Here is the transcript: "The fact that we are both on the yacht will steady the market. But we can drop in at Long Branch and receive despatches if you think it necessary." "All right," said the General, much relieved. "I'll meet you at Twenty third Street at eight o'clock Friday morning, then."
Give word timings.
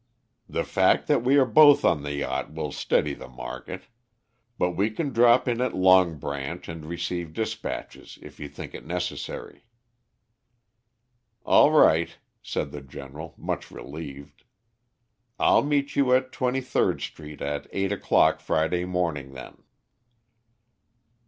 "The 0.49 0.63
fact 0.63 1.05
that 1.05 1.21
we 1.23 1.37
are 1.37 1.45
both 1.45 1.85
on 1.85 2.01
the 2.01 2.15
yacht 2.15 2.51
will 2.51 2.71
steady 2.71 3.13
the 3.13 3.27
market. 3.27 3.83
But 4.57 4.71
we 4.71 4.89
can 4.89 5.09
drop 5.13 5.47
in 5.47 5.61
at 5.61 5.75
Long 5.75 6.17
Branch 6.17 6.67
and 6.67 6.87
receive 6.87 7.33
despatches 7.33 8.17
if 8.23 8.39
you 8.39 8.49
think 8.49 8.73
it 8.73 8.83
necessary." 8.83 9.63
"All 11.45 11.69
right," 11.69 12.17
said 12.41 12.71
the 12.71 12.81
General, 12.81 13.35
much 13.37 13.69
relieved. 13.69 14.43
"I'll 15.37 15.61
meet 15.63 15.95
you 15.95 16.15
at 16.15 16.31
Twenty 16.31 16.61
third 16.61 17.01
Street 17.01 17.39
at 17.39 17.67
eight 17.71 17.91
o'clock 17.91 18.39
Friday 18.39 18.85
morning, 18.85 19.33
then." 19.35 19.61